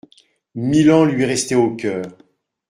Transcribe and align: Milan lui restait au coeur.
Milan 0.55 1.05
lui 1.11 1.25
restait 1.25 1.53
au 1.53 1.77
coeur. 1.77 2.07